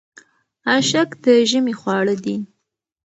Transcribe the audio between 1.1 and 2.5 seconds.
د ژمي خواړه دي.